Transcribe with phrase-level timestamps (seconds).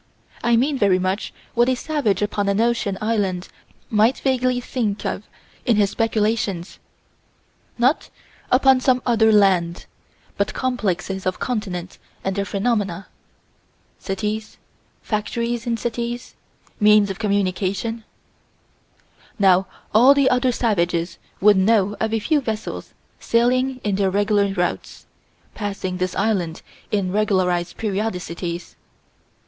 [0.43, 3.49] I mean very much what a savage upon an ocean island
[3.91, 5.25] might vaguely think of
[5.63, 6.79] in his speculations
[7.77, 8.09] not
[8.51, 9.85] upon some other land,
[10.37, 13.09] but complexes of continents and their phenomena:
[13.99, 14.57] cities,
[15.03, 16.33] factories in cities,
[16.79, 18.03] means of communication
[19.37, 24.51] Now all the other savages would know of a few vessels sailing in their regular
[24.51, 25.05] routes,
[25.53, 28.73] passing this island in regularized periodicities.